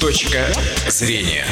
[0.00, 0.46] Точка
[0.88, 1.44] зрения.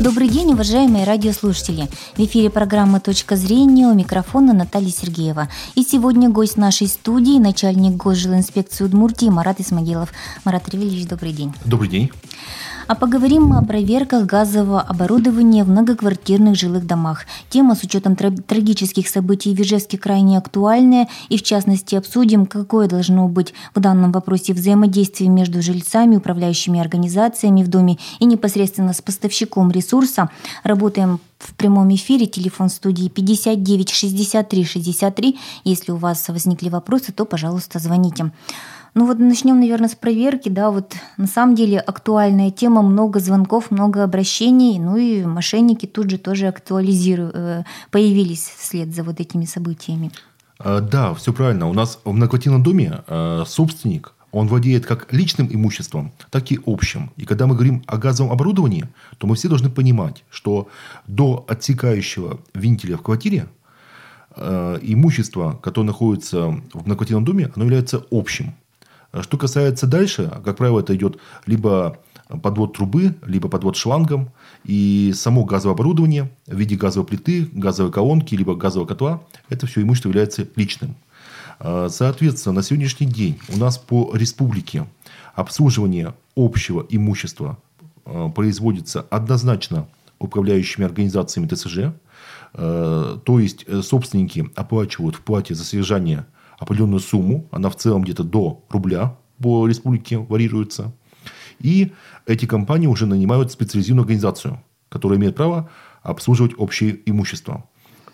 [0.00, 1.88] Добрый день, уважаемые радиослушатели.
[2.16, 5.48] В эфире программа «Точка зрения» у микрофона Наталья Сергеева.
[5.74, 10.10] И сегодня гость нашей студии, начальник госжилинспекции Удмуртии Марат Исмагилов.
[10.44, 11.54] Марат Ревельевич, добрый день.
[11.64, 12.10] Добрый день.
[12.92, 17.24] А поговорим мы о проверках газового оборудования в многоквартирных жилых домах.
[17.48, 23.28] Тема с учетом трагических событий в Ижевске крайне актуальная, и в частности обсудим, какое должно
[23.28, 29.70] быть в данном вопросе взаимодействие между жильцами, управляющими организациями в доме и непосредственно с поставщиком
[29.70, 30.28] ресурса.
[30.62, 32.26] Работаем в прямом эфире.
[32.26, 35.38] Телефон студии 59 63 63.
[35.64, 38.32] Если у вас возникли вопросы, то, пожалуйста, звоните.
[38.94, 43.70] Ну вот начнем, наверное, с проверки, да, вот на самом деле актуальная тема, много звонков,
[43.70, 49.46] много обращений, ну и мошенники тут же тоже актуализируют, э, появились вслед за вот этими
[49.46, 50.10] событиями.
[50.58, 51.68] А, да, все правильно.
[51.68, 57.10] У нас в многоквартирном доме э, собственник, он владеет как личным имуществом, так и общим.
[57.16, 60.68] И когда мы говорим о газовом оборудовании, то мы все должны понимать, что
[61.06, 63.46] до отсекающего вентиля в квартире
[64.36, 68.54] э, имущество, которое находится в многоквартирном доме, оно является общим.
[69.20, 71.98] Что касается дальше, как правило, это идет либо
[72.40, 74.30] подвод трубы, либо подвод шлангом.
[74.64, 79.82] И само газовое оборудование в виде газовой плиты, газовой колонки, либо газового котла, это все
[79.82, 80.94] имущество является личным.
[81.58, 84.86] А, соответственно, на сегодняшний день у нас по республике
[85.34, 87.58] обслуживание общего имущества
[88.04, 89.86] а, производится однозначно
[90.18, 91.78] управляющими организациями ТСЖ.
[92.52, 96.26] То есть, э, собственники оплачивают в плате за содержание
[96.62, 100.92] определенную сумму, она в целом где-то до рубля по республике варьируется.
[101.58, 101.92] И
[102.26, 105.70] эти компании уже нанимают специализированную организацию, которая имеет право
[106.02, 107.64] обслуживать общее имущество.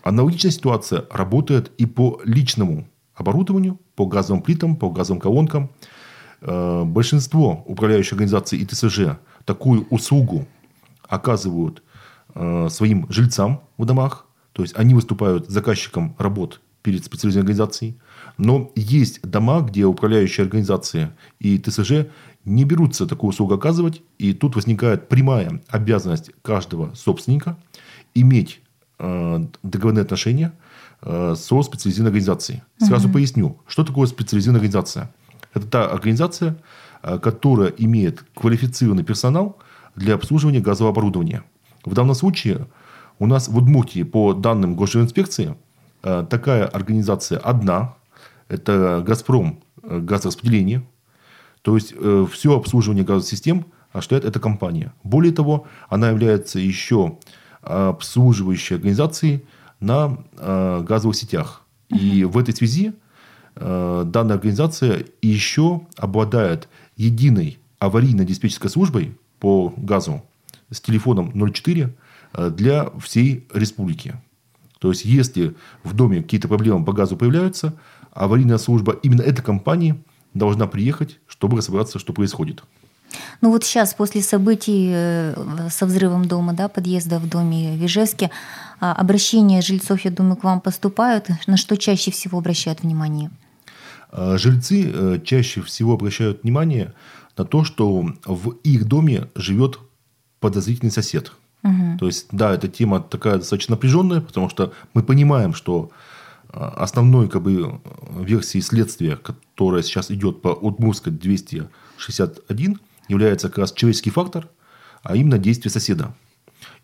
[0.02, 5.70] Аналогичная ситуация работает и по личному оборудованию, по газовым плитам, по газовым колонкам.
[6.40, 10.46] Э, большинство управляющих организаций и ТСЖ такую услугу
[11.02, 11.82] оказывают
[12.34, 14.26] э, своим жильцам в домах.
[14.52, 17.98] То есть они выступают заказчиком работ перед специализированной организацией.
[18.38, 21.10] Но есть дома, где управляющие организации
[21.40, 22.06] и ТСЖ
[22.44, 24.00] не берутся такую услугу оказывать.
[24.18, 27.58] И тут возникает прямая обязанность каждого собственника
[28.14, 28.62] иметь
[29.00, 30.52] э, договорные отношения
[31.02, 32.62] э, со специализированной организацией.
[32.78, 33.14] Сразу угу.
[33.14, 35.12] поясню, что такое специализированная организация.
[35.52, 36.56] Это та организация,
[37.02, 39.58] э, которая имеет квалифицированный персонал
[39.96, 41.42] для обслуживания газового оборудования.
[41.84, 42.68] В данном случае
[43.18, 45.56] у нас в Удмуртии по данным госжилинспекции
[46.02, 47.96] такая организация одна,
[48.48, 50.82] это «Газпром» э, газораспределение.
[51.62, 54.92] То есть, э, все обслуживание газосистем осуществляет эта компания.
[55.02, 57.18] Более того, она является еще
[57.62, 59.44] обслуживающей организацией
[59.80, 61.62] на э, газовых сетях.
[61.88, 62.92] И в этой связи
[63.56, 70.22] данная организация еще обладает единой аварийно-диспетчерской службой по газу
[70.70, 71.92] с телефоном 04
[72.50, 74.14] для всей республики.
[74.78, 77.74] То есть, если в доме какие-то проблемы по газу появляются,
[78.18, 80.02] аварийная служба именно этой компании
[80.34, 82.62] должна приехать, чтобы разобраться, что происходит.
[83.40, 88.30] Ну вот сейчас, после событий э, со взрывом дома, да, подъезда в доме в Ижевске,
[88.80, 91.28] а, обращения жильцов, я думаю, к вам поступают.
[91.46, 93.30] На что чаще всего обращают внимание?
[94.10, 96.92] А, жильцы э, чаще всего обращают внимание
[97.36, 99.78] на то, что в их доме живет
[100.40, 101.32] подозрительный сосед.
[101.62, 101.98] Угу.
[101.98, 105.90] То есть, да, эта тема такая достаточно напряженная, потому что мы понимаем, что
[106.52, 107.80] основной как бы,
[108.18, 114.48] версией следствия, которая сейчас идет по Удмурской 261, является как раз человеческий фактор,
[115.02, 116.14] а именно действие соседа.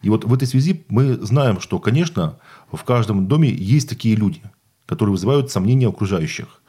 [0.03, 2.39] И вот в этой связи мы знаем, что, конечно,
[2.71, 4.43] в каждом доме есть такие люди,
[4.87, 6.61] которые вызывают сомнения окружающих.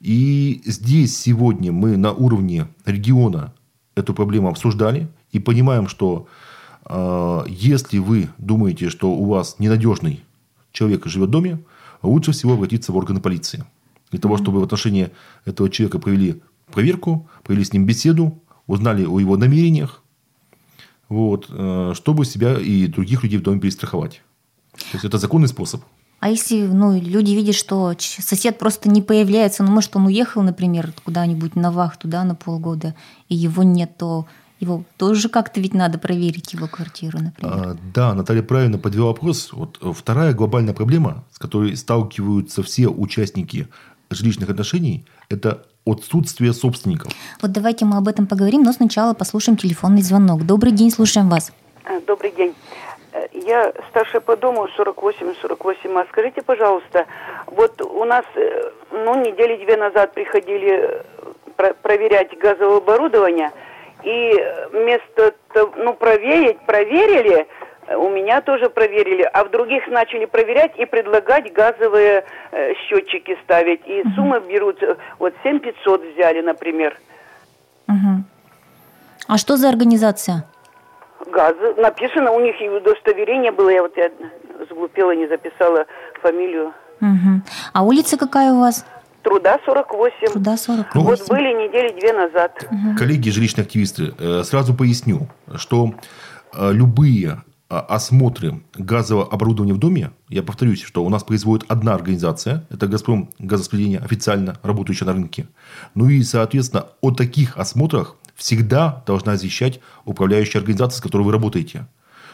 [0.00, 3.52] И здесь сегодня мы на уровне региона
[3.96, 6.28] эту проблему обсуждали и понимаем, что
[6.84, 10.22] э, если вы думаете, что у вас ненадежный
[10.70, 11.58] человек живет в доме,
[12.02, 13.64] лучше всего обратиться в органы полиции.
[14.10, 15.10] Для того, чтобы в отношении
[15.44, 16.42] этого человека провели
[16.72, 20.02] проверку, провели с ним беседу, узнали о его намерениях,
[21.08, 24.22] вот, э, чтобы себя и других людей в доме перестраховать.
[24.72, 25.82] То есть, это законный способ.
[26.20, 30.92] А если ну, люди видят, что сосед просто не появляется, ну, может, он уехал, например,
[31.04, 32.94] куда-нибудь на вахту, да, на полгода,
[33.28, 34.26] и его нет, то
[34.60, 37.52] его тоже как-то ведь надо проверить, его квартиру, например.
[37.54, 39.52] А, да, Наталья правильно подвела вопрос.
[39.52, 43.68] Вот э, вторая глобальная проблема, с которой сталкиваются все участники
[44.10, 47.12] жилищных отношений, это отсутствие собственников.
[47.40, 50.44] Вот давайте мы об этом поговорим, но сначала послушаем телефонный звонок.
[50.44, 51.52] Добрый день, слушаем вас.
[51.84, 52.54] А, добрый день.
[53.12, 56.00] Э, я старшая по дому 48-48.
[56.00, 57.06] А скажите, пожалуйста,
[57.46, 61.02] вот у нас, э, ну, недели две назад приходили
[61.56, 63.50] про- проверять газовое оборудование.
[64.04, 64.32] И
[64.72, 67.46] вместо, того- ну, проверить, проверили,
[67.96, 73.80] у меня тоже проверили, а в других начали проверять и предлагать газовые э, счетчики ставить.
[73.86, 76.96] И суммы берут, э, вот 7500 взяли, например.
[77.86, 78.24] Мгм.
[79.26, 80.44] А что за организация?
[81.26, 81.54] Газ.
[81.76, 84.10] Написано у них и удостоверение было, я вот я
[84.68, 85.86] заглупела, не записала
[86.22, 86.72] фамилию.
[87.00, 87.42] Мгм.
[87.72, 88.84] А улица какая у вас?
[89.28, 90.32] Труда 48.
[90.32, 90.94] Труда 40.
[90.94, 92.66] Ну, Вот были недели две назад.
[92.96, 95.92] Коллеги, жилищные активисты, э, сразу поясню, что
[96.54, 101.92] э, любые а, осмотры газового оборудования в доме, я повторюсь, что у нас производит одна
[101.92, 105.46] организация, это «Газпром» газораспределение, официально работающая на рынке.
[105.94, 111.86] Ну и, соответственно, о таких осмотрах всегда должна извещать управляющая организация, с которой вы работаете.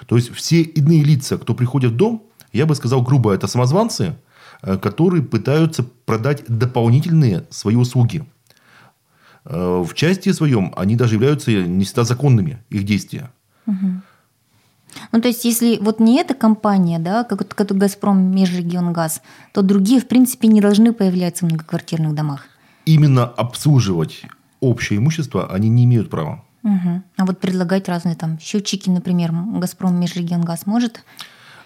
[0.06, 4.04] То есть, все иные лица, кто приходит в дом, я бы сказал грубо, это самозванцы,
[4.04, 4.14] э,
[4.80, 8.24] которые пытаются продать дополнительные свои услуги.
[9.44, 13.30] Э, В части своем они даже являются не всегда законными, их действия.
[15.12, 19.22] Ну, то есть, если вот не эта компания, да, как, как «Газпром» Межрегионгаз,
[19.52, 22.46] то другие, в принципе, не должны появляться в многоквартирных домах.
[22.84, 24.22] Именно обслуживать
[24.60, 26.44] общее имущество они не имеют права.
[26.62, 27.02] Мгм.
[27.16, 31.04] А вот предлагать разные там счетчики, например, «Газпром» Межрегионгаз может?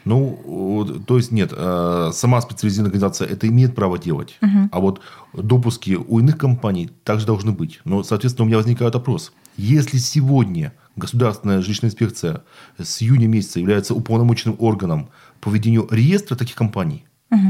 [0.04, 4.38] Ну, то есть нет, э, сама специализированная организация это имеет право делать,
[4.72, 5.00] а вот
[5.34, 7.80] допуски у иных компаний также должны быть.
[7.84, 12.42] Но, соответственно, у меня возникает вопрос: если сегодня государственная жилищная инспекция
[12.78, 15.08] с июня месяца является уполномоченным органом
[15.40, 17.04] по ведению реестра таких компаний,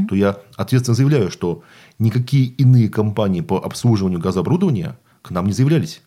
[0.09, 1.63] то я ответственно заявляю, что
[1.99, 6.01] никакие иные компании по обслуживанию газооборудования к нам не заявлялись.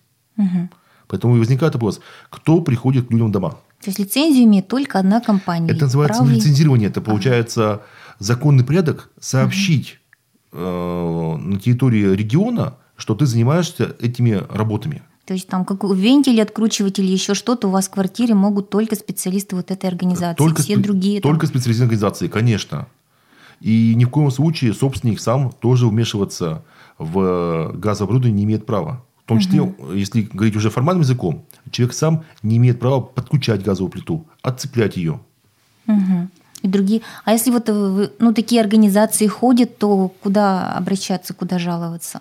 [1.09, 2.01] Поэтому и возникает вопрос,
[2.31, 3.57] кто приходит к людям в дома.
[3.83, 5.71] То есть лицензию имеет только одна компания.
[5.73, 7.83] Это называется и- лицензирование, это получается
[8.19, 9.99] законный порядок сообщить
[10.53, 15.03] э, на территории региона, что ты занимаешься этими работами.
[15.25, 19.57] То есть там как вентиль, откручиватель, еще что-то у вас в квартире могут только специалисты
[19.57, 20.37] вот этой организации.
[20.61, 22.87] Все спе- другие там- только специализированные организации, конечно.
[23.61, 26.65] И ни в коем случае собственник сам тоже вмешиваться
[26.99, 29.05] в газооборудование не имеет права.
[29.25, 33.91] В том числе, если говорить уже формальным языком, человек сам не имеет права подключать газовую
[33.91, 35.21] плиту, отцеплять ее.
[35.87, 36.31] Мгм.
[36.63, 37.03] И другие.
[37.25, 42.21] А если вот э, ну, такие организации ходят, то куда обращаться, куда жаловаться?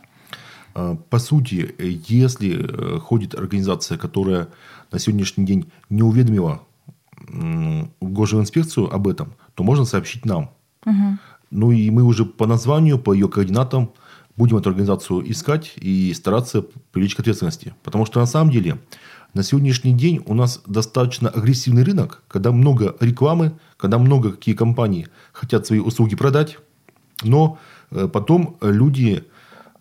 [0.73, 1.75] А, По сути,
[2.07, 4.47] если э, ходит организация, которая
[4.91, 6.61] на сегодняшний день не уведомила
[7.27, 10.49] м, госинспекцию об этом, то можно сообщить нам.
[11.51, 13.91] Ну и мы уже по названию, по ее координатам
[14.35, 17.73] будем эту организацию искать и стараться привлечь к ответственности.
[17.83, 18.79] Потому что на самом деле
[19.33, 25.07] на сегодняшний день у нас достаточно агрессивный рынок, когда много рекламы, когда много какие компании
[25.31, 26.57] хотят свои услуги продать,
[27.23, 27.57] но
[27.91, 29.23] э, потом люди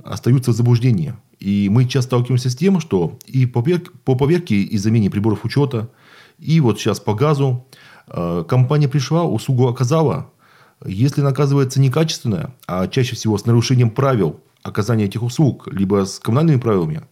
[0.05, 1.15] остаются в заблуждении.
[1.41, 5.89] И мы часто сталкиваемся с тем, что и по поверке и замене приборов учета,
[6.39, 7.67] и вот сейчас по газу
[8.07, 10.31] э, компания пришла, услугу оказала.
[10.85, 16.19] Если она оказывается некачественная, а чаще всего с нарушением правил оказания этих услуг, либо с
[16.19, 17.03] коммунальными правилами,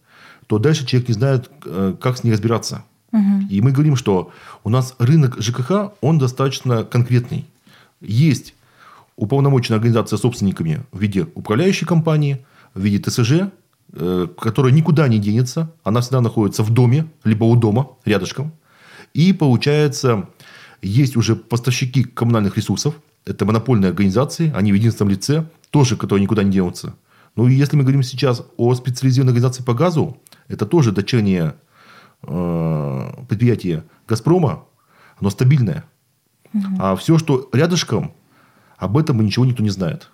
[0.47, 2.83] то дальше человек не знает, э, как с ней разбираться.
[3.49, 4.31] И мы говорим, что
[4.63, 7.45] у нас рынок ЖКХ, он достаточно конкретный.
[8.01, 8.53] Есть
[9.15, 13.51] уполномоченная организация собственниками в виде управляющей компании, в виде ТСЖ,
[13.93, 15.73] э, которая никуда не денется.
[15.83, 18.51] Она всегда находится в доме, либо у дома, рядышком.
[19.13, 20.29] И получается,
[20.81, 22.93] есть уже поставщики коммунальных ресурсов.
[23.25, 26.95] Это монопольные организации, они в единственном лице, тоже, которые никуда не денутся.
[27.35, 31.55] Ну и если мы говорим сейчас о специализированной организации по газу, это тоже дочернее
[32.23, 34.65] э, предприятие «Газпрома»,
[35.19, 35.85] оно стабильное.
[36.79, 38.13] А все, что рядышком,
[38.77, 40.09] об этом ничего никто не знает.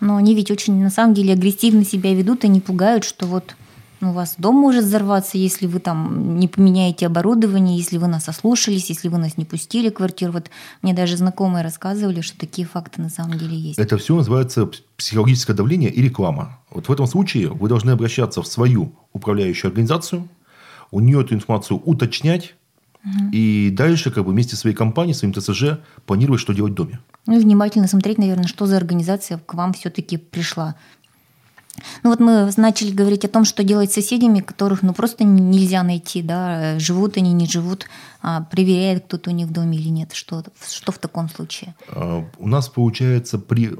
[0.00, 3.54] Но они ведь очень, на самом деле, агрессивно себя ведут и не пугают, что вот
[4.00, 8.90] у вас дом может взорваться, если вы там не поменяете оборудование, если вы нас ослушались,
[8.90, 10.32] если вы нас не пустили в квартиру.
[10.32, 10.50] Вот
[10.82, 13.78] мне даже знакомые рассказывали, что такие факты на самом деле есть.
[13.78, 16.58] Это все называется психологическое давление и реклама.
[16.70, 20.28] Вот в этом случае вы должны обращаться в свою управляющую организацию,
[20.90, 22.54] у нее эту информацию уточнять,
[23.32, 27.00] и дальше как бы вместе со своей компанией, своим ТСЖ планировать, что делать в доме.
[27.26, 30.74] Ну и внимательно смотреть, наверное, что за организация к вам все-таки пришла.
[32.02, 35.82] Ну вот мы начали говорить о том, что делать с соседями, которых ну просто нельзя
[35.82, 37.86] найти, да, живут они, не живут,
[38.22, 41.74] а проверяет кто-то у них в доме или нет, что, что в таком случае.
[41.88, 43.76] А, У нас получается при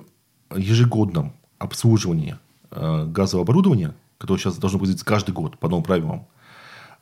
[0.54, 2.36] ежегодном обслуживании
[2.70, 6.26] а, газового оборудования, которое сейчас должно производиться каждый год по новым правилам,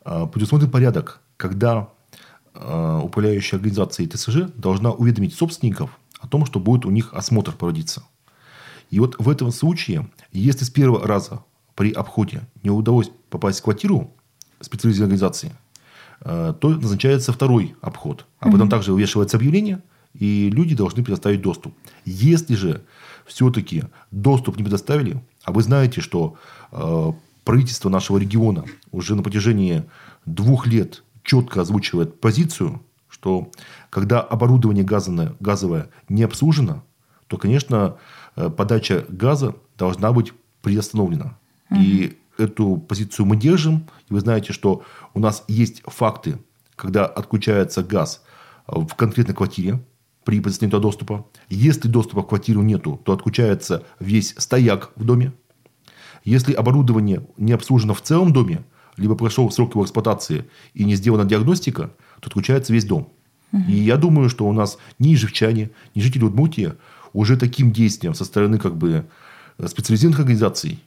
[0.05, 1.89] а, предусмотрен порядок, когда
[2.55, 8.03] управляющая организация ТСЖ должна уведомить собственников о том, что будет у них осмотр проводиться.
[8.93, 11.43] И вот в этом случае, если с первого раза
[11.75, 14.13] при обходе не удалось попасть в квартиру
[14.61, 15.53] специализированной организации,
[16.21, 18.27] э, то назначается второй обход.
[18.39, 19.83] А потом также вывешивается объявление,
[20.13, 21.75] и люди должны предоставить доступ.
[22.05, 22.85] Если же
[23.25, 26.37] все-таки доступ не предоставили, а вы знаете, что
[26.71, 27.13] э,
[27.45, 29.85] правительство нашего региона уже на протяжении
[30.27, 33.51] двух лет четко озвучивает позицию, что
[33.89, 36.85] когда оборудование газовое, газовое не обслужено,
[37.33, 37.97] то, конечно,
[38.35, 41.39] подача газа должна быть приостановлена.
[41.71, 41.81] Угу.
[41.81, 43.89] И эту позицию мы держим.
[44.09, 44.83] И вы знаете, что
[45.15, 46.39] у нас есть факты,
[46.77, 48.23] когда отключается газ
[48.67, 49.81] в конкретной квартире
[50.25, 51.27] при предоставлении доступа.
[51.49, 55.33] Если доступа в квартиру нету, то отключается весь стояк в доме.
[56.25, 58.65] Если оборудование не обслужено в целом доме,
[58.97, 63.13] либо прошел срок его эксплуатации и не сделана диагностика, то отключается весь дом.
[63.53, 63.63] Угу.
[63.69, 66.75] И я думаю, что у нас ни живчане, ни жители Удмуртии
[67.13, 69.07] уже таким действием со стороны как бы
[69.65, 70.83] специализированных организаций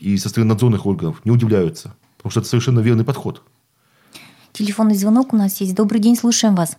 [0.00, 1.96] и со стороны надзорных органов не удивляются.
[2.16, 3.42] Потому что это совершенно верный подход.
[4.52, 5.74] Телефонный звонок у нас есть.
[5.74, 6.78] Добрый день, слушаем вас.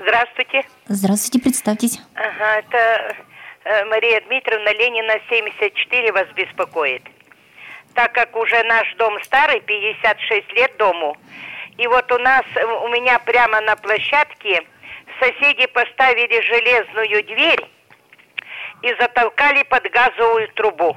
[0.00, 0.62] Здравствуйте.
[0.88, 2.00] Здравствуйте, представьтесь.
[2.14, 3.16] Ага, это
[3.64, 7.02] э, Мария Дмитриевна Ленина, 74 вас беспокоит.
[7.94, 11.16] Так как уже наш дом старый, 56 лет дому,
[11.78, 12.44] и вот у нас,
[12.84, 14.62] у меня прямо на площадке
[15.20, 17.68] соседи поставили железную дверь
[18.82, 20.96] и затолкали под газовую трубу.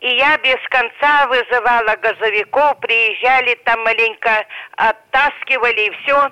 [0.00, 6.30] И я без конца вызывала газовиков, приезжали там маленько, оттаскивали и все.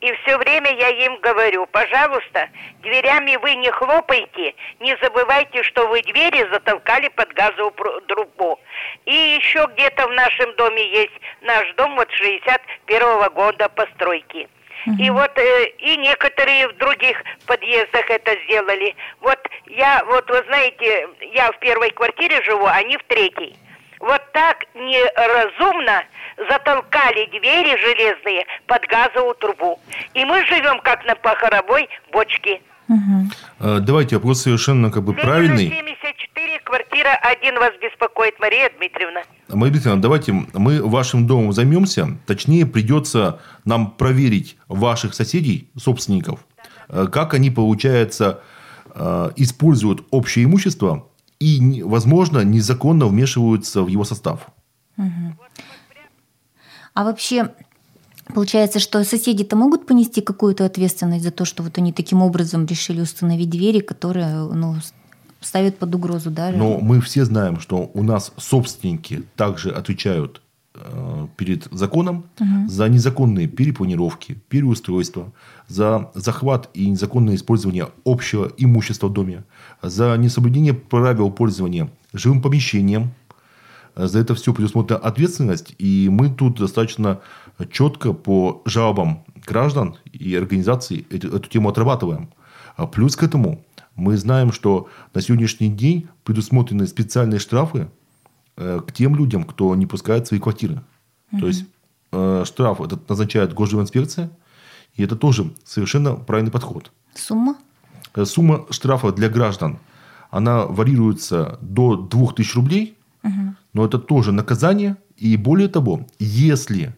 [0.00, 2.48] И все время я им говорю, пожалуйста,
[2.80, 7.72] дверями вы не хлопайте, не забывайте, что вы двери затолкали под газовую
[8.06, 8.58] трубу.
[9.06, 14.48] И еще где-то в нашем доме есть наш дом вот 61 -го года постройки.
[14.98, 17.16] И вот э, и некоторые в других
[17.46, 18.94] подъездах это сделали.
[19.20, 23.56] Вот я, вот вы знаете, я в первой квартире живу, они в третьей.
[23.98, 26.04] Вот так неразумно
[26.48, 29.80] затолкали двери железные под газовую трубу.
[30.14, 32.60] И мы живем как на похоровой бочке.
[32.88, 33.80] Угу.
[33.80, 35.68] Давайте вопрос совершенно как бы правильный.
[35.68, 39.22] 74, квартира 1 вас беспокоит, Мария Дмитриевна.
[39.48, 42.18] Мария Дмитриевна, давайте мы вашим домом займемся.
[42.26, 46.44] Точнее, придется нам проверить ваших соседей, собственников,
[46.88, 47.06] да.
[47.06, 48.40] как они, получается,
[48.94, 51.06] э, используют общее имущество
[51.38, 54.48] и, возможно, незаконно вмешиваются в его состав.
[56.94, 57.52] А вообще,
[58.34, 63.02] получается, что соседи-то могут понести какую-то ответственность за то, что вот они таким образом решили
[63.02, 64.76] установить двери, которые ну,
[65.46, 66.50] ставят под угрозу, да?
[66.50, 70.42] Но мы все знаем, что у нас собственники также отвечают
[70.74, 72.68] э, перед законом угу.
[72.68, 75.32] за незаконные перепланировки, переустройства,
[75.68, 79.44] за захват и незаконное использование общего имущества в доме,
[79.82, 83.12] за несоблюдение правил пользования жилым помещением,
[83.94, 87.20] за это все предусмотрена ответственность, и мы тут достаточно
[87.70, 92.28] четко по жалобам граждан и организаций эту, эту тему отрабатываем.
[92.76, 93.64] А плюс к этому
[93.96, 97.88] мы знаем, что на сегодняшний день предусмотрены специальные штрафы
[98.56, 100.82] э, к тем людям, кто не пускает свои квартиры.
[101.32, 101.40] Угу.
[101.40, 101.64] То есть
[102.12, 104.30] э, штраф этот назначает госживинспекция,
[104.94, 106.92] и это тоже совершенно правильный подход.
[107.14, 107.56] Сумма?
[108.14, 109.78] Э, сумма штрафа для граждан,
[110.30, 113.54] она варьируется до 2000 рублей, угу.
[113.72, 114.96] но это тоже наказание.
[115.16, 116.94] И более того, если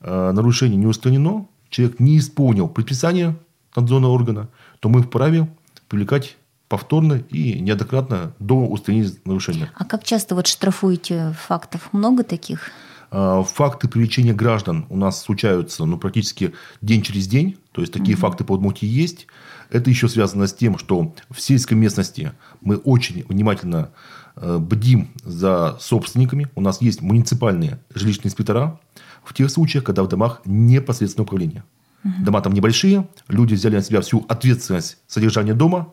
[0.00, 3.36] э, нарушение не устранено, человек не исполнил предписание
[3.74, 4.48] надзорного органа,
[4.80, 5.48] то мы вправе
[5.88, 6.36] привлекать
[6.68, 9.70] повторно и неоднократно до устранения нарушения.
[9.74, 11.88] А как часто вот штрафуете фактов?
[11.92, 12.70] Много таких?
[13.10, 17.58] Э, факты привлечения граждан у нас случаются ну, практически день через день.
[17.72, 18.22] То есть, такие угу.
[18.22, 19.26] факты по Удмуртии есть.
[19.70, 23.90] Это еще связано с тем, что в сельской местности мы очень внимательно
[24.36, 26.48] Э, бдим за собственниками.
[26.56, 28.80] У нас есть муниципальные жилищные инспектора
[29.22, 31.64] в тех случаях, когда в домах непосредственное управление.
[32.04, 32.24] Угу.
[32.24, 35.92] Дома там небольшие, люди взяли на себя всю ответственность содержания дома,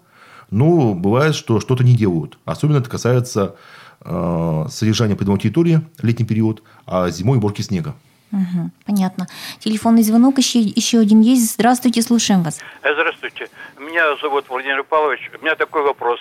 [0.50, 2.38] но бывает, что что-то не делают.
[2.46, 3.56] Особенно это касается
[4.04, 7.96] э, содержания придомовой территории, летний период, а зимой уборки снега.
[8.34, 9.28] Угу, понятно.
[9.60, 11.54] Телефонный звонок еще, еще один есть.
[11.54, 12.60] Здравствуйте, слушаем вас.
[12.80, 13.50] Здравствуйте.
[13.80, 15.32] Меня зовут Владимир Павлович.
[15.40, 16.20] У меня такой вопрос.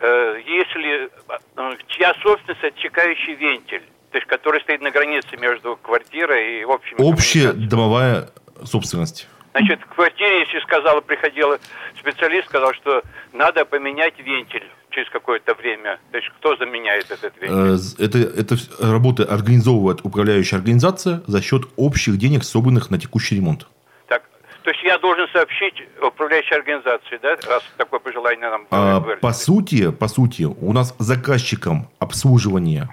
[0.00, 6.60] Э, если э, чья собственность отчекающий вентиль, то есть который стоит на границе между квартирой
[6.60, 6.96] и общим...
[6.98, 8.28] Общая домовая
[8.64, 9.28] собственность.
[9.52, 11.58] Значит, в квартире, если сказала, приходила
[11.98, 15.98] специалист, сказал, что надо поменять вентиль через какое-то время.
[16.10, 18.00] То есть кто заменяет этот вентиль?
[18.00, 23.66] Э, это, это работы организовывает управляющая организация за счет общих денег, собранных на текущий ремонт.
[24.08, 24.22] Так,
[24.62, 29.90] то есть я должен сообщить управляющей организации, да, раз такое пожелание нам а, По сути,
[29.90, 32.88] по сути, у нас заказчиком обслуживания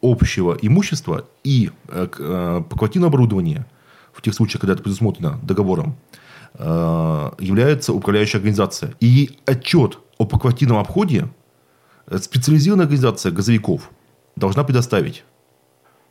[0.00, 3.64] общего имущества и э, э, поквартирное оборудование,
[4.14, 5.96] в тех случаях, когда это предусмотрено договором,
[6.54, 8.94] э, является управляющая организация.
[9.00, 11.28] И отчет о поквартирном обходе
[12.06, 13.90] э, специализированная организация газовиков
[14.36, 15.24] должна предоставить.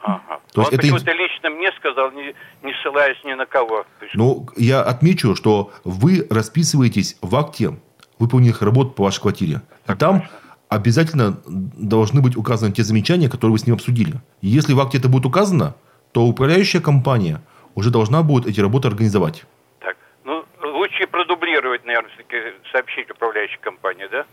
[0.01, 0.39] Ага.
[0.51, 2.33] То есть Он это почему-то лично мне сказал, не,
[2.63, 3.85] не ссылаясь ни на кого.
[4.13, 7.79] Но я отмечу, что вы расписываетесь в акте
[8.19, 9.61] выполненных работ по вашей квартире.
[9.87, 10.23] И там
[10.69, 14.21] обязательно должны быть указаны те замечания, которые вы с ним обсудили.
[14.41, 15.75] Если в акте это будет указано,
[16.11, 17.41] то управляющая компания
[17.75, 19.43] уже должна будет эти работы организовать.
[19.79, 19.97] так.
[20.25, 22.37] Ну, лучше продублировать, наверное, все-таки
[22.71, 24.25] сообщить управляющей компании, да?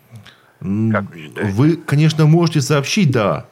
[0.92, 1.30] Как вы?
[1.52, 3.46] Вы, конечно, можете сообщить, да,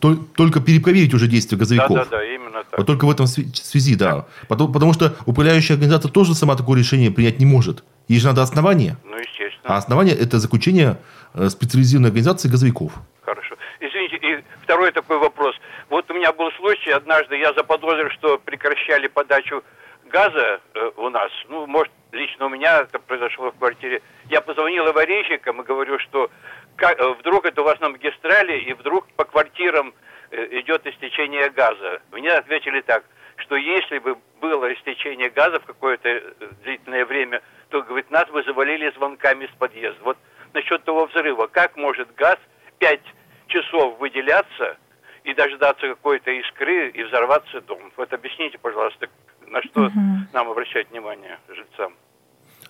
[0.00, 1.90] тол- только перепроверить уже действия газовиков.
[1.90, 2.78] Да, да, да, именно так.
[2.78, 4.24] Вот только в этом связи, да.
[4.48, 7.84] Потому, потому что управляющая организация тоже сама такое решение принять не может.
[8.08, 8.96] Ей же надо основание.
[9.04, 9.74] Ну, естественно.
[9.74, 10.96] А основание– это заключение
[11.34, 12.92] э, специализированной организации газовиков.
[13.20, 13.56] Хорошо.
[13.80, 15.54] Извините, и второй такой вопрос.
[15.94, 19.62] Вот у меня был случай, однажды я заподозрил, что прекращали подачу
[20.06, 21.30] газа э, у нас.
[21.48, 24.02] Ну, может, лично у меня это произошло в квартире.
[24.28, 26.32] Я позвонил аварийщикам и говорю, что
[26.74, 29.94] как- э, вдруг это у вас на магистрали, и вдруг по квартирам
[30.32, 32.02] э, идет истечение газа.
[32.10, 33.04] Мне ответили так,
[33.36, 36.22] что если бы было истечение газа в какое-то э,
[36.64, 40.02] длительное время, то, говорит, нас бы завалили звонками с подъезда.
[40.02, 40.18] Вот
[40.54, 41.46] насчет того взрыва.
[41.46, 42.38] Как может газ
[42.80, 43.00] 5
[43.46, 44.76] часов выделяться
[45.24, 47.80] и дождаться какой-то искры и взорваться дом?
[47.96, 49.08] Вот объясните, пожалуйста,
[49.48, 49.90] на что
[50.32, 51.94] нам обращать внимание жильцам?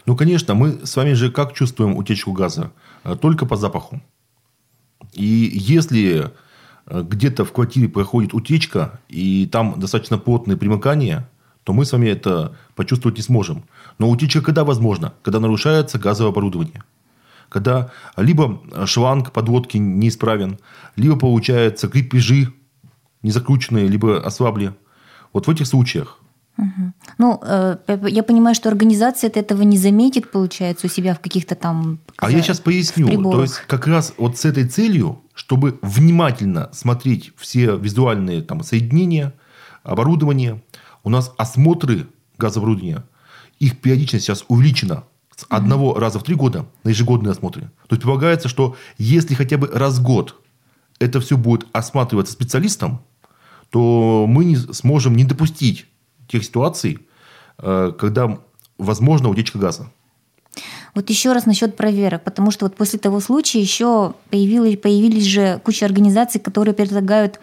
[0.06, 2.72] Ну, конечно, мы с вами же как чувствуем утечку газа?
[3.04, 4.00] Э, Только по запаху.
[5.12, 6.30] И если
[6.86, 11.28] э, где-то в квартире проходит утечка, и там достаточно плотные примыкания,
[11.64, 13.64] то мы с вами это почувствовать не сможем.
[13.98, 15.14] Но утечка когда возможно?
[15.22, 16.82] Когда нарушается газовое оборудование.
[17.54, 20.58] Когда либо шланг подводки неисправен,
[20.96, 22.52] либо получается крепежи
[23.22, 24.74] не закрученные, либо ослабли.
[25.32, 26.18] Вот в этих случаях
[27.18, 27.76] Ну, э,
[28.08, 32.00] я понимаю, что организация этого не заметит, получается, у себя в каких-то там...
[32.16, 33.06] А я сейчас поясню.
[33.30, 39.32] То есть, как раз вот с этой целью, чтобы внимательно смотреть все визуальные там, соединения,
[39.84, 40.60] оборудование,
[41.04, 43.04] у нас осмотры газооборудования,
[43.60, 45.04] их периодичность сейчас увеличена
[45.36, 47.62] с одного раза в три года на ежегодные осмотры.
[47.62, 50.36] То есть, предполагается, что если хотя бы раз в год
[50.98, 53.02] это все будет осматриваться специалистом,
[53.70, 55.86] то мы не сможем не допустить
[56.28, 57.00] тех ситуаций,
[57.58, 58.38] э, когда
[58.78, 59.90] возможна утечка газа.
[60.94, 65.60] Вот еще раз насчет проверок, потому что вот после того случая еще появились, появились же
[65.64, 67.40] куча организаций, которые предлагают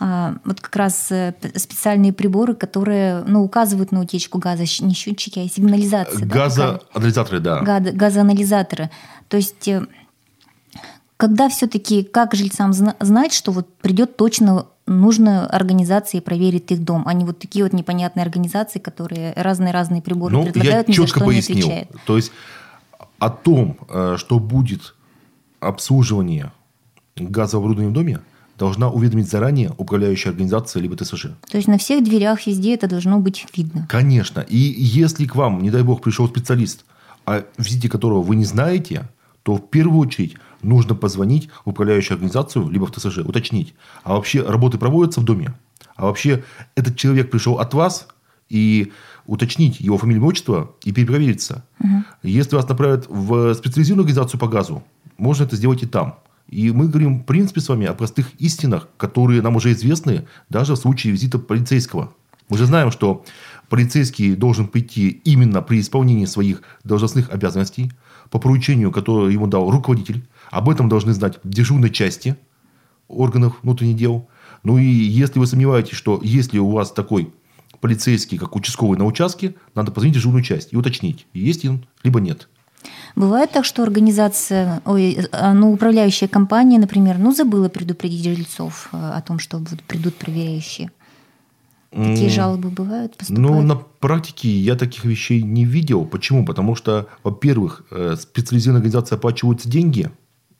[0.00, 5.48] вот как раз э, специальные приборы, которые ну, указывают на утечку газа, не счетчики, а
[5.48, 6.20] сигнализация.
[6.24, 6.34] да?
[6.34, 7.60] Газоанализаторы, да.
[7.62, 8.90] Гад- газоанализаторы.
[9.28, 9.86] То есть э,
[11.16, 16.82] когда все-таки, как жильцам зна- знать, что вот придет точно нужная организация и проверит их
[16.84, 20.92] дом, а не вот такие вот непонятные организации, которые разные-разные приборы Ну, я предлагают, за
[20.94, 21.66] четко пояснил.
[21.66, 21.90] отвечают.
[22.06, 22.32] То есть
[23.18, 24.94] о том, э, что будет
[25.60, 26.52] обслуживание
[27.16, 28.20] газооборудования в доме,
[28.58, 31.26] должна уведомить заранее управляющая организация либо ТСЖ.
[31.48, 33.86] То есть на всех дверях везде это должно быть видно.
[33.88, 34.40] Конечно.
[34.40, 36.84] И если к вам, не дай бог, пришел специалист,
[37.24, 39.08] о визите которого вы не знаете,
[39.44, 44.42] то в первую очередь нужно позвонить в управляющую организацию либо в ТСЖ, уточнить, а вообще
[44.42, 45.54] работы проводятся в доме?
[45.96, 46.42] А вообще
[46.74, 48.08] этот человек пришел от вас
[48.48, 48.92] и
[49.26, 51.64] уточнить его фамилию, отчество и перепровериться.
[52.22, 54.82] Если вас направят в специализированную организацию по газу,
[55.16, 56.18] можно это сделать и там.
[56.48, 60.74] И мы говорим, в принципе, с вами о простых истинах, которые нам уже известны даже
[60.74, 62.14] в случае визита полицейского.
[62.48, 63.24] Мы же знаем, что
[63.68, 67.92] полицейский должен прийти именно при исполнении своих должностных обязанностей
[68.30, 70.26] по поручению, которое ему дал руководитель.
[70.50, 72.36] Об этом должны знать в дежурной части
[73.08, 74.28] органов внутренних дел.
[74.62, 77.32] Ну и если вы сомневаетесь, что если у вас такой
[77.80, 82.20] полицейский, как участковый на участке, надо позвонить в дежурную часть и уточнить, есть он, либо
[82.20, 82.48] нет.
[83.16, 85.18] Бывает так, что организация, ой,
[85.54, 90.90] ну, управляющая компания, например, ну, забыла предупредить жильцов э, о том, что придут проверяющие.
[91.90, 93.50] Такие М, жалобы бывают, поступают?
[93.50, 96.04] Ну, на практике я таких вещей не видел.
[96.04, 96.44] Почему?
[96.44, 100.10] Потому что, во-первых, э, специализированная организация оплачиваются деньги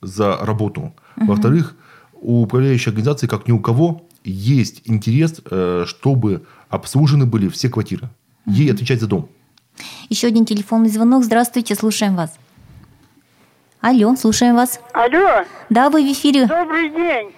[0.01, 0.95] за работу.
[1.17, 1.77] Во-вторых,
[2.15, 8.09] у управляющей организации, как ни у кого, есть интерес, э, чтобы обслужены были все квартиры.
[8.47, 9.29] Ей отвечать за дом.
[10.09, 11.25] Еще один телефонный звонок.
[11.25, 12.37] Здравствуйте, слушаем вас.
[13.81, 14.81] Алло, слушаем вас.
[14.93, 16.47] Алло, Да, вы в эфире.
[16.47, 17.33] добрый день.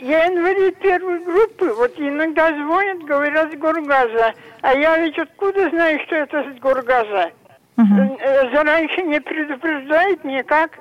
[0.00, 1.72] Я инвалид первой группы.
[1.76, 4.34] Вот иногда звонят, говорят с Горгаза.
[4.60, 7.30] А я ведь откуда знаю, что это с Горгаза?
[7.76, 10.72] Э, Зараньше не предупреждает никак.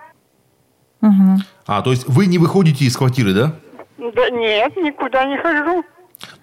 [1.01, 1.37] Мгм.
[1.65, 3.55] А, то есть вы не выходите из квартиры, да?
[3.97, 5.83] Да нет, никуда не хожу.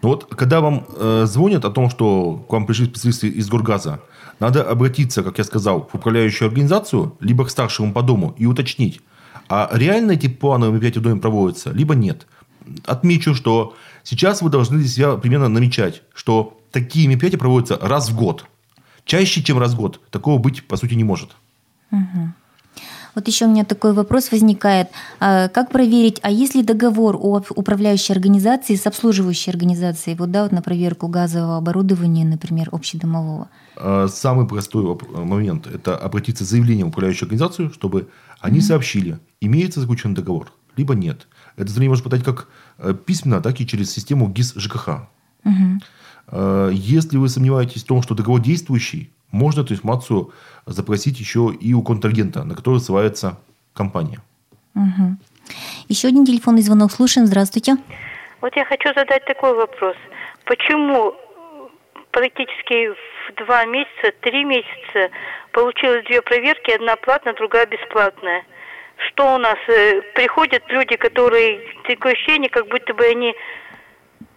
[0.03, 4.01] Ну вот, когда вам э, звонят о том, что к вам пришли специалисты из Горгаза,
[4.41, 9.01] надо обратиться, как я сказал, в управляющую организацию, либо к старшему по дому и уточнить,
[9.49, 12.27] а реально эти плановые мероприятия в доме проводятся, либо нет.
[12.87, 18.17] Отмечу, что сейчас вы должны для себя примерно намечать, что такие мероприятия проводятся раз в
[18.17, 18.47] год.
[19.05, 20.01] Чаще, чем раз в год.
[20.11, 21.31] Такого быть, по сути, не может.
[21.93, 22.33] Угу.
[23.15, 24.89] Вот еще у меня такой вопрос возникает.
[25.21, 30.43] А как проверить, а есть ли договор о управляющей организации с обслуживающей организацией, вот, да,
[30.43, 33.49] вот на проверку газового оборудования, например, общедомового?
[33.77, 38.09] А, самый простой момент– это обратиться с заявлением в управляющую организацию, чтобы
[38.41, 38.63] они mm-hmm.
[38.63, 41.29] сообщили, имеется заключен договор, либо нет.
[41.57, 42.49] Это заявление может подать как
[42.79, 45.09] э, письменно, так и через систему ГИС ЖКХ.
[45.45, 46.73] Mm-hmm.
[46.73, 50.33] Если вы сомневаетесь в том, что договор действующий, можно эту информацию
[50.67, 53.37] запросить еще и у контрагента, на который ссылается
[53.75, 54.21] компания.
[54.75, 55.17] Угу.
[55.89, 56.93] Еще один телефонный звонок.
[56.93, 57.27] Слушаем.
[57.27, 57.77] Здравствуйте.
[58.41, 59.97] Вот я хочу задать такой вопрос.
[60.45, 61.15] Почему
[62.13, 65.11] практически в два месяца, три месяца
[65.53, 68.45] получилось две проверки, одна платная, другая бесплатная?
[69.09, 69.59] Что у нас?
[69.69, 73.35] Э, приходят люди, которые такое ощущение, как будто бы они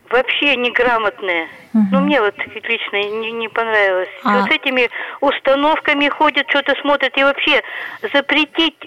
[0.09, 1.47] вообще неграмотные.
[1.73, 1.85] Угу.
[1.91, 4.09] Ну, мне вот лично не, не понравилось.
[4.23, 4.39] А...
[4.39, 4.89] Вот с этими
[5.21, 7.17] установками ходят, что-то смотрят.
[7.17, 7.61] И вообще
[8.13, 8.77] запретить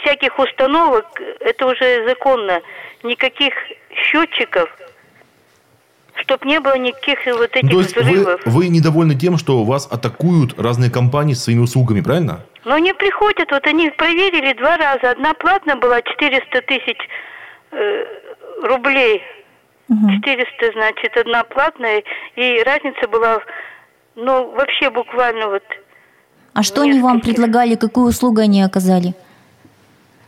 [0.00, 1.06] всяких установок,
[1.40, 2.60] это уже законно.
[3.02, 3.54] Никаких
[3.94, 4.68] счетчиков,
[6.16, 8.40] чтобы не было никаких вот этих То есть взрывов.
[8.44, 12.44] Вы, вы недовольны тем, что вас атакуют разные компании своими услугами, правильно?
[12.64, 15.12] Но они приходят, вот они проверили два раза.
[15.12, 16.98] Одна платная была 400 тысяч
[17.72, 18.04] э,
[18.62, 19.22] рублей–
[19.90, 20.08] Угу.
[20.22, 22.04] 400, значит, одна платная,
[22.36, 23.40] и разница была,
[24.14, 25.64] ну, вообще буквально вот...
[26.54, 29.14] А что они вам предлагали, какую услугу они оказали?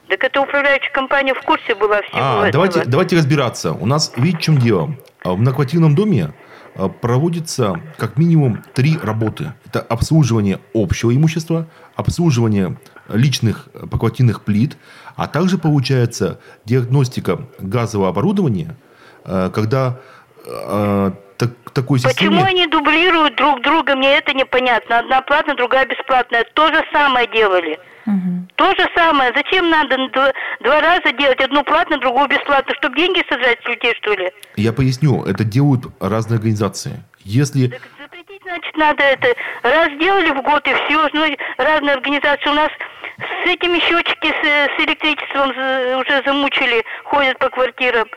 [0.08, 2.52] Так это управляющая компания в курсе была всего а, этого.
[2.52, 3.72] Давайте, давайте разбираться.
[3.72, 4.96] У нас, видите, в чем дело?
[5.22, 6.34] А в многоквартирном доме
[6.74, 9.52] а, проводится как минимум три работы.
[9.64, 12.76] Это обслуживание общего имущества, обслуживание
[13.08, 14.76] личных поквартирных плит,
[15.14, 18.91] а также получается диагностика газового оборудования– Э,
[19.24, 19.96] когда
[20.44, 22.30] э, так, такой системе...
[22.30, 25.00] Почему они дублируют друг друга, мне это непонятно.
[25.00, 26.44] Одна платная, другая бесплатная.
[26.54, 27.78] То же самое делали.
[28.06, 28.48] Угу.
[28.56, 29.32] То же самое.
[29.34, 33.94] Зачем надо два, два раза делать одну платную, другую бесплатную, чтобы деньги сажать с людей,
[34.00, 34.30] что ли?
[34.56, 35.24] Я поясню.
[35.24, 37.02] Это делают разные организации.
[37.24, 37.68] Если...
[37.68, 39.28] Так запретить, значит, надо это.
[39.62, 41.08] Раз сделали в год и все.
[41.12, 42.70] Ну, разные организации у нас
[43.18, 48.08] с этими счетчики с, с электричеством уже замучили, ходят по квартирам.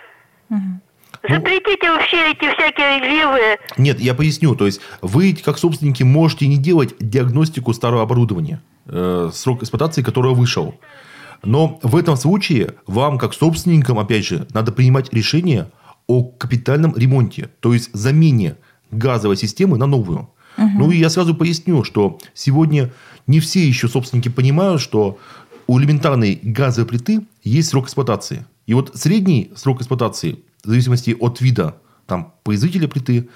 [0.49, 0.81] Угу.
[1.29, 3.57] Запретите вообще эти всякие левые.
[3.77, 4.55] Нет, я поясню.
[4.55, 10.33] То есть, вы, как собственники, можете не делать диагностику старого оборудования, э, срок эксплуатации которого
[10.33, 10.75] вышел.
[11.43, 15.69] Но в этом случае вам, как собственникам, опять же, надо принимать решение
[16.07, 18.55] о капитальном ремонте, то есть замене
[18.91, 20.29] газовой системы на новую.
[20.57, 20.69] Угу.
[20.75, 22.91] Ну и я сразу поясню, что сегодня
[23.27, 25.17] не все еще собственники понимают, что
[25.67, 28.45] у элементарной газовой плиты есть срок эксплуатации.
[28.67, 31.75] И вот средний срок эксплуатации в зависимости от вида
[32.05, 33.29] там, производителя плиты,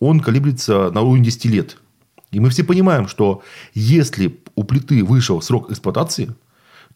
[0.00, 1.78] он колеблется на уровне 10 лет.
[2.30, 3.42] И мы все понимаем, что
[3.74, 6.34] если у плиты вышел срок эксплуатации,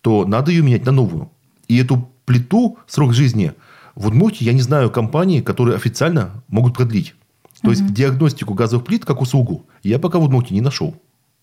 [0.00, 1.31] то надо ее менять на новую.
[1.68, 3.53] И эту плиту, срок жизни,
[3.94, 7.14] в Удмуртии, я не знаю компании, которые официально могут продлить.
[7.62, 7.70] То угу.
[7.70, 10.94] есть, диагностику газовых плит как услугу я пока в Удмуртии не нашел.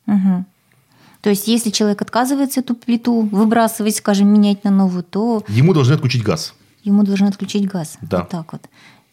[0.07, 0.45] Угу.
[1.21, 5.43] То есть, если человек отказывается эту плиту выбрасывать, скажем, менять на новую, то...
[5.47, 6.53] Ему должны отключить газ
[6.87, 7.97] ему должны отключить газ.
[8.01, 8.19] Да.
[8.19, 8.61] Вот так вот.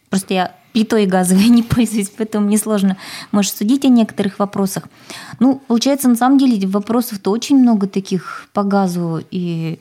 [0.09, 2.97] Просто я плитой газовой не пользуюсь, поэтому мне сложно,
[3.31, 4.87] может, судить о некоторых вопросах.
[5.39, 9.79] Ну, получается, на самом деле вопросов-то очень много таких по газу, и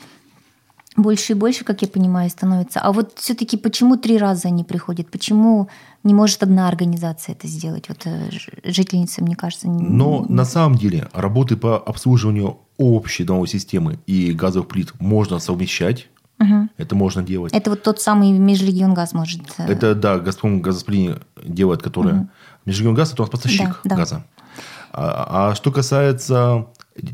[0.96, 2.80] больше и больше, как я понимаю, становится.
[2.80, 5.11] А вот все-таки почему три раза они приходят?
[5.11, 5.68] Почему
[6.04, 7.88] не может одна организация это сделать?
[7.88, 8.30] Вот э,
[8.62, 9.83] жительница, мне кажется, не...
[9.83, 16.09] Но на самом деле работы по обслуживанию общей домовой системы и газовых плит можно совмещать
[16.44, 16.68] Угу.
[16.76, 17.52] Это можно делать.
[17.52, 19.40] Это вот тот самый межрегион газ может...
[19.59, 22.12] Э, это, да, Газпром газоспрение делает, который...
[22.12, 22.28] Угу.
[22.66, 24.24] Межрегион газ– это у нас поставщик да, газа.
[24.92, 26.66] А, а что касается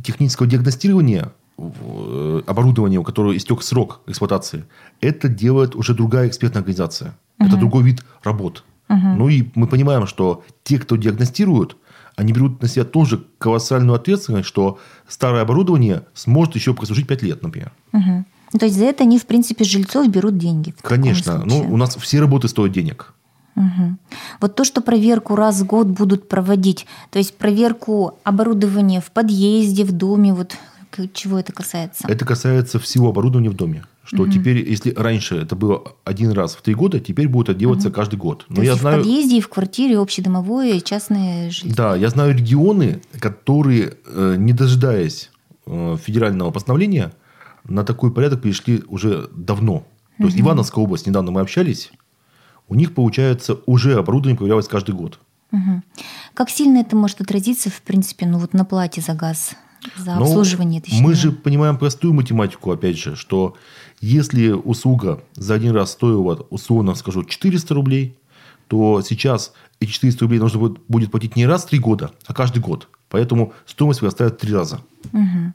[0.05, 4.65] технического диагностирования э, оборудования, у которого истек срок эксплуатации,
[5.01, 7.15] это делает уже другая экспертная организация.
[7.39, 7.49] Угу.
[7.49, 8.65] Это другой вид работ.
[8.89, 8.99] Угу.
[8.99, 11.77] Ну и мы понимаем, что те, кто диагностируют,
[12.17, 17.43] они берут на себя тоже колоссальную ответственность, что старое оборудование сможет еще прослужить 5 лет,
[17.43, 17.73] например.
[17.93, 18.25] Угу.
[18.53, 20.75] Ну, то есть за это они, в принципе, жильцов берут деньги.
[20.83, 21.43] Конечно.
[21.45, 23.15] Ну, у нас все работы стоят денег.
[23.57, 23.97] Угу.
[24.41, 29.85] Вот то, что проверку раз в год будут проводить, то есть проверку оборудования в подъезде,
[29.85, 30.57] в доме, вот
[31.13, 32.05] чего это касается?
[32.09, 33.85] Это касается всего оборудования в доме.
[34.05, 34.33] что угу.
[34.33, 37.95] теперь, если раньше это было один раз в три года, теперь будет это делаться угу.
[37.95, 38.47] каждый год.
[38.49, 38.97] Но То я есть знаю...
[38.97, 41.75] в подъезде, и в квартире, общедомовое, частные жилье.
[41.75, 45.31] Да, я знаю регионы, которые, э, не дожидаясь
[45.67, 47.13] э, федерального постановления,
[47.71, 49.87] на такой порядок перешли уже давно.
[50.19, 51.93] То есть Ивановская область, недавно мы общались,
[52.69, 55.19] у них, получается, уже оборудование появлялось каждый год.
[55.51, 55.83] Угу.
[56.35, 59.57] Как сильно это может отразиться, в принципе, ну вот на плате за газ,
[59.97, 60.81] за ну, обслуживание?
[60.81, 61.03] Точнее?
[61.03, 63.57] Мы же понимаем простую математику, опять же, что
[64.01, 68.19] если услуга за один раз стоила, условно скажу, 400 рублей,
[68.69, 72.61] то сейчас эти 400 рублей нужно будет платить не раз в три года, а каждый
[72.61, 72.89] год.
[73.09, 74.81] Поэтому стоимость вырастает в три раза.
[75.13, 75.55] Угу.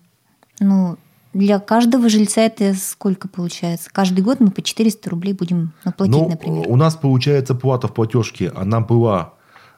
[0.59, 0.97] Ну,
[1.35, 3.89] для каждого жильца это сколько получается?
[3.91, 6.65] Каждый год мы по 400 рублей будем платить, ну, например.
[6.67, 9.33] У нас получается плата в платежке, она была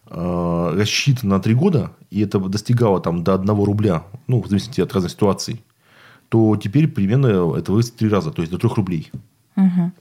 [0.05, 4.81] э, рассчитана на три года, и это достигало там до 1 рубля, ну, в зависимости
[4.81, 5.63] от разных ситуаций,
[6.29, 9.11] то теперь примерно это вырастет в три раза, то есть до 3 рублей.
[9.55, 9.91] Угу.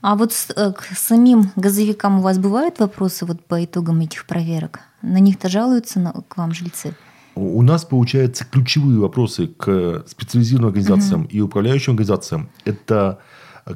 [0.00, 4.26] А вот с, э, к самим газовикам у вас бывают вопросы вот по итогам этих
[4.26, 4.80] проверок?
[5.02, 6.94] На них-то жалуются на, к вам жильцы?
[7.40, 11.30] У нас, получается, ключевые вопросы к специализированным организациям угу.
[11.30, 13.18] и управляющим организациям– это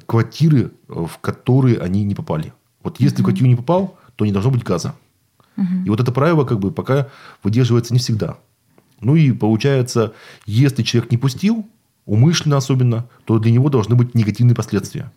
[0.07, 2.53] квартиры, в которые они не попали.
[2.83, 3.23] Вот если угу.
[3.23, 4.95] в квартиру не попал, то не должно быть газа.
[5.57, 5.87] Угу.
[5.87, 7.09] И вот это правило как бы пока
[7.43, 8.37] выдерживается не всегда.
[9.01, 10.13] Ну и получается,
[10.45, 11.67] если человек не пустил,
[12.05, 15.11] умышленно особенно, то для него должны быть негативные последствия.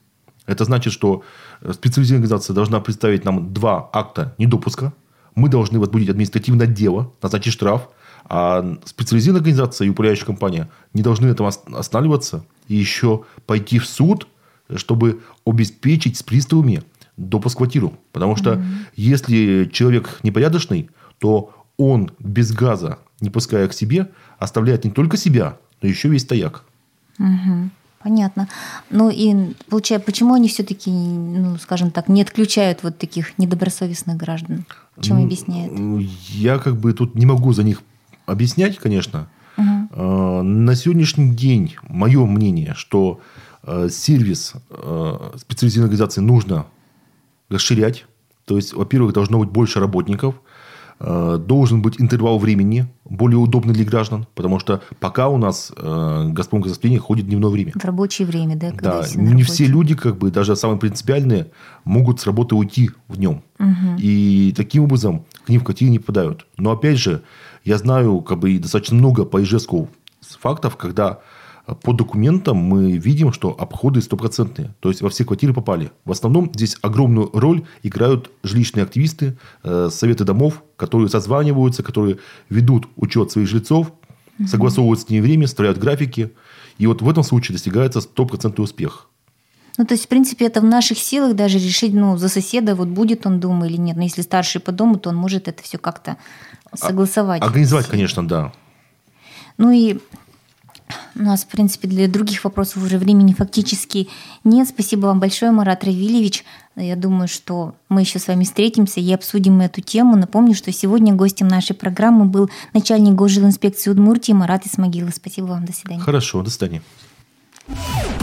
[0.46, 1.24] Это значит, что
[1.60, 4.94] специализированная организация должна представить нам два акта недопуска.
[5.36, 7.90] Мы должны возбудить административное дело, назначить штраф,
[8.30, 14.28] а специализированная организация и управляющая компания не должны этом останавливаться и еще пойти в суд,
[14.76, 16.84] чтобы обеспечить с приставами
[17.16, 17.94] допуск в квартиру.
[18.12, 18.64] Потому что mm-hmm.
[18.96, 24.10] если человек непорядочный, то он без газа, не пуская к себе,
[24.40, 26.64] оставляет не только себя, но еще весь стояк.
[27.20, 27.70] Угу.
[28.04, 28.48] Понятно.
[28.90, 34.66] Ну и получается, почему они все-таки, ну, скажем так, не отключают вот таких недобросовестных граждан?
[35.02, 35.74] Чем объясняют?
[36.30, 37.82] Я как бы тут не могу за них
[38.28, 39.28] объяснять, конечно.
[39.58, 40.44] Угу.
[40.44, 43.22] На сегодняшний день мое мнение, что
[43.64, 46.68] э, сервис э, специализированной организации нужно
[47.50, 48.06] расширять.
[48.46, 50.36] То есть, во-первых, должно быть больше работников.
[51.00, 57.00] Должен быть интервал времени более удобный для граждан, потому что пока у нас Газпром газоснабжение
[57.00, 57.74] ходит дневное время.
[57.76, 58.72] В рабочее время, да?
[58.72, 61.52] Да, не все люди, как бы, даже самые принципиальные,
[61.84, 63.44] могут с работы уйти в нем.
[63.60, 63.98] Угу.
[64.00, 66.48] И таким образом к ним в квартиры не попадают.
[66.58, 67.22] Но опять же,
[67.64, 69.90] я знаю как бы, достаточно много по Ижевску
[70.40, 71.37] фактов, когда э,
[71.76, 74.74] по документам мы видим, что обходы стопроцентные.
[74.80, 75.92] То есть, во все квартиры попали.
[76.06, 82.18] В основном здесь огромную роль играют жилищные активисты, э, советы домов, которые созваниваются, которые
[82.50, 83.92] ведут учет своих жильцов,
[84.40, 84.48] угу.
[84.48, 86.32] согласовывают с ними время, строят графики.
[86.78, 89.10] И вот в этом случае достигается стопроцентный успех.
[89.78, 92.88] Ну, то есть, в принципе, это в наших силах даже решить, ну, за соседа, вот
[92.88, 93.96] будет он дома или нет.
[93.96, 96.18] Но если старший по дому, то он может это все как-то
[96.74, 97.42] согласовать.
[97.42, 98.54] Организовать, конечно, да.
[99.58, 100.00] Ну и
[101.16, 104.08] у нас, в принципе, для других вопросов уже времени фактически
[104.44, 104.68] нет.
[104.68, 106.46] Спасибо вам большое, Марат Равильевич.
[106.76, 110.16] Я думаю, что мы еще с вами встретимся и обсудим эту тему.
[110.16, 115.16] Напомню, что сегодня гостем нашей программы был начальник госжилинспекции Удмуртии Марат Исмагилов.
[115.16, 115.66] Спасибо вам.
[115.66, 116.02] До свидания.
[116.02, 116.82] Хорошо, до свидания.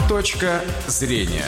[0.07, 1.45] Точка зрения.